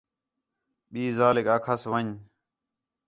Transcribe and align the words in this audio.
ٻئی 0.91 1.03
ذالیک 1.17 1.47
آکھاس 1.55 1.81
وَن٘ڄ 1.91 2.09